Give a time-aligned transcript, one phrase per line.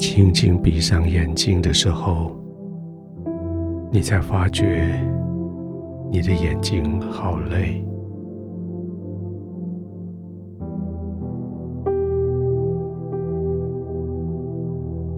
[0.00, 2.34] 轻轻闭上眼睛的时候，
[3.92, 4.98] 你才发觉
[6.10, 7.84] 你的眼睛好累。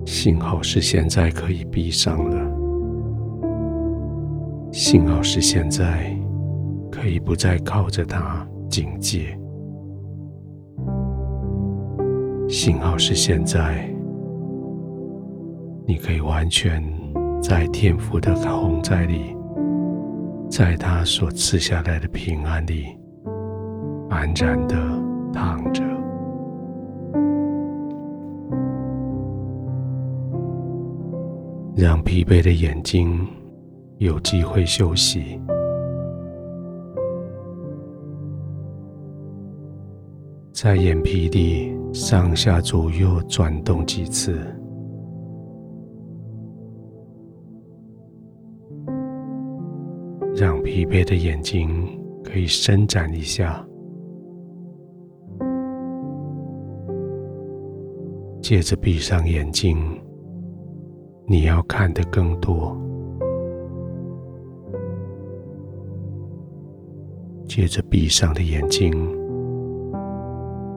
[0.05, 2.37] 幸好是现在可以闭上了，
[4.73, 6.13] 幸好是现在
[6.91, 9.39] 可以不再靠着它警戒，
[12.49, 13.89] 幸好是现在
[15.87, 16.83] 你可以完全
[17.43, 19.37] 在天父的同在里，
[20.49, 22.87] 在他所赐下来的平安里
[24.09, 24.77] 安然的
[25.33, 25.83] 躺着。
[31.75, 33.27] 让疲惫的眼睛
[33.99, 35.41] 有机会休息，
[40.53, 44.39] 在眼皮里上下左右转动几次，
[50.73, 51.69] 疲惫的眼睛
[52.25, 53.63] 可以伸展一下，
[58.41, 59.77] 接着闭上眼睛。
[61.27, 62.75] 你要看得更多，
[67.45, 68.91] 接着闭上的眼睛，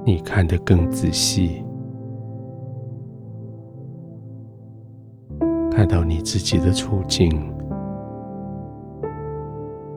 [0.06, 1.64] 你看得更仔细，
[5.72, 7.30] 看到你自己的处境，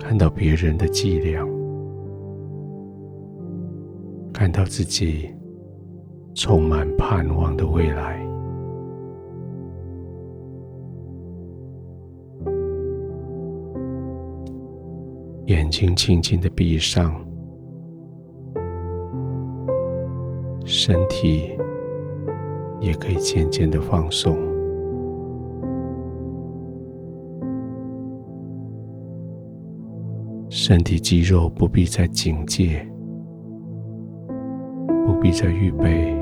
[0.08, 1.46] 看到别人的伎俩，
[4.32, 5.28] 看到自己
[6.34, 8.18] 充满盼望的未来。
[15.44, 17.14] 眼睛轻轻的闭上，
[20.64, 21.54] 身体
[22.80, 24.38] 也可以渐渐的放松，
[30.68, 32.86] 身体肌肉不必再警戒，
[35.06, 36.14] 不必再预备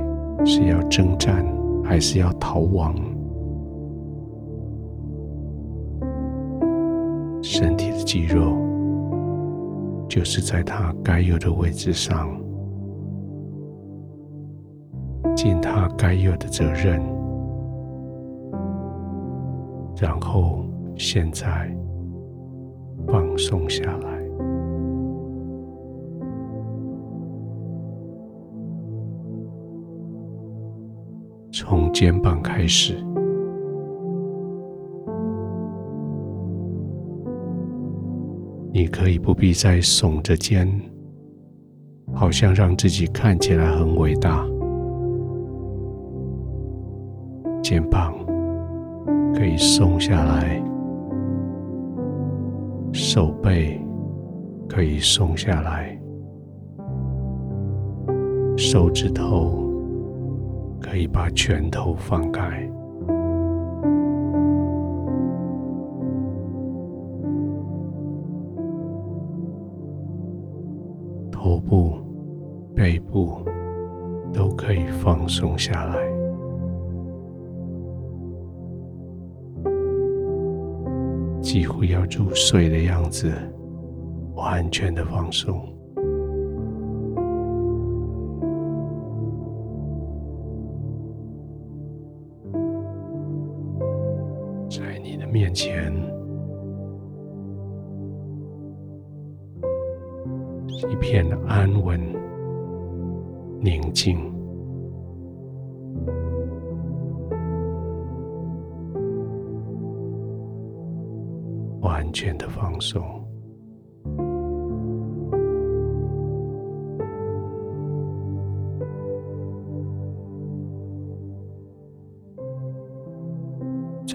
[0.45, 1.45] 是要征战
[1.83, 2.95] 还是要逃亡，
[7.43, 8.57] 身体的肌肉。
[10.09, 12.29] 就是在他该有的位置上，
[15.35, 17.03] 尽他该有的责任，
[20.01, 20.65] 然后
[20.95, 21.77] 现在
[23.09, 24.16] 放松下来，
[31.99, 32.95] 肩膀开始。
[38.71, 40.69] 你可以不必再耸着肩，
[42.13, 44.45] 好像让自己看起来很伟大。
[47.63, 48.15] 肩膀
[49.35, 50.63] 可以松下来，
[52.93, 53.81] 手背
[54.69, 55.99] 可以松下来，
[58.55, 59.66] 手指头
[60.81, 62.69] 可以把拳头放开。
[71.31, 71.93] 头部、
[72.75, 73.45] 背部
[74.33, 75.97] 都可以放松下来，
[81.41, 83.33] 几乎要入睡的样子，
[84.35, 85.76] 完全的放松。
[95.33, 96.17] 面前。
[100.89, 101.99] 一片安稳、
[103.61, 104.19] 宁静、
[111.81, 113.03] 完全的放松，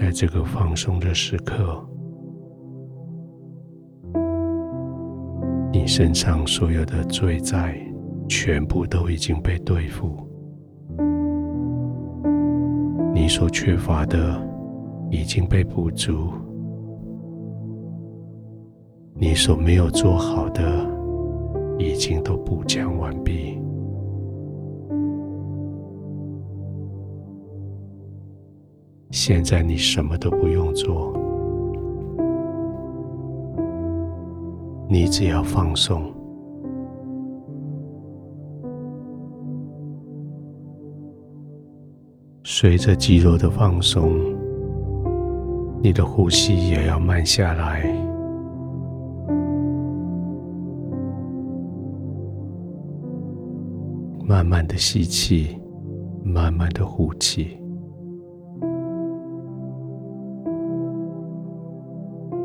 [0.02, 1.80] 在这个放松的时刻。
[5.70, 7.78] 你身上所有的罪债，
[8.28, 10.08] 全部都已经被对付；
[13.14, 14.44] 你所缺乏的，
[15.08, 16.32] 已经被补足；
[19.14, 20.84] 你所没有做好的，
[21.78, 23.56] 已经都补强完毕。
[29.12, 31.12] 现在你什么都不用做。
[34.88, 36.10] 你只要放松，
[42.42, 44.14] 随着肌肉的放松，
[45.82, 47.84] 你的呼吸也要慢下来，
[54.24, 55.58] 慢慢的吸气，
[56.24, 57.58] 慢慢的呼气，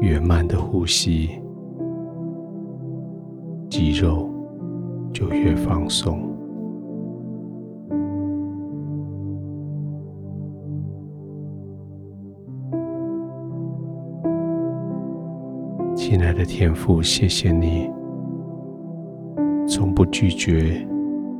[0.07, 1.29] 越慢的呼吸，
[3.69, 4.29] 肌肉
[5.11, 6.33] 就越放松。
[15.93, 17.91] 亲爱的天父，谢谢你，
[19.67, 20.87] 从不拒绝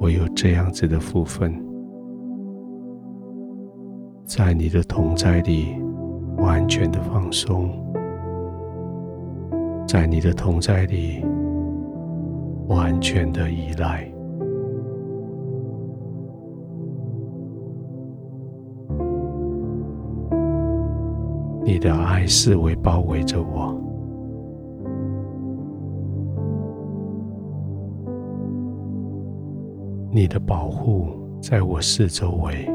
[0.02, 1.54] 我有这样子的福分，
[4.26, 5.82] 在你的同在里
[6.38, 7.70] 完全的放松，
[9.88, 11.24] 在你的同在里
[12.68, 14.06] 完全的依赖，
[21.64, 23.74] 你的爱四围包围着我。
[30.12, 31.08] 你的保护
[31.40, 32.70] 在我四周围，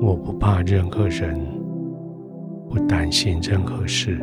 [0.00, 1.38] 我不怕任何人，
[2.76, 4.18] 不担心任何事，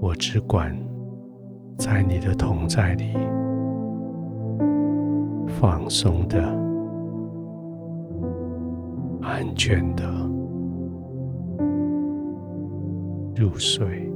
[0.00, 0.72] 我只管
[1.76, 3.16] 在你的同在里
[5.48, 6.40] 放松的、
[9.20, 10.04] 安全的
[13.34, 14.08] 入睡。